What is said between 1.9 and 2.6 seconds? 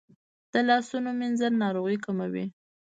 کموي.